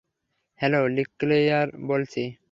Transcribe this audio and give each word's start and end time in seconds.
Hello, 0.59 0.79
লিক্লেয়ার 0.87 1.67
বলছি। 1.87 2.21